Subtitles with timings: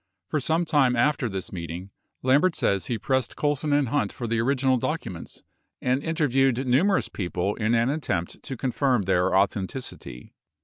[0.29, 1.91] For some time after this meeting,
[2.23, 5.43] Lambert says he pressed Colson and Hunt for the orig inal documents
[5.79, 10.33] and interviewed numerous people in an attempt to confirm their authenticity.